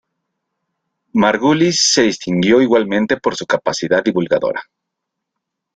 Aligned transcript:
Margulis 1.13 1.93
se 1.93 2.01
distinguió 2.01 2.59
igualmente 2.59 3.17
por 3.17 3.35
su 3.35 3.45
capacidad 3.45 4.03
divulgadora. 4.03 4.63